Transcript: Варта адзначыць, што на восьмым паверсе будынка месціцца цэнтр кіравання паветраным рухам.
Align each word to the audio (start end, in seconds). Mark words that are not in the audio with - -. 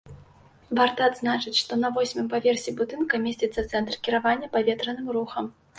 Варта 0.79 0.99
адзначыць, 1.09 1.53
што 1.61 1.73
на 1.83 1.93
восьмым 1.97 2.33
паверсе 2.33 2.75
будынка 2.83 3.23
месціцца 3.27 3.69
цэнтр 3.71 3.93
кіравання 4.05 4.55
паветраным 4.59 5.07
рухам. 5.21 5.45